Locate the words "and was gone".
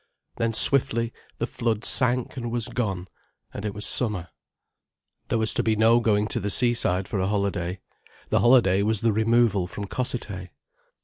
2.35-3.07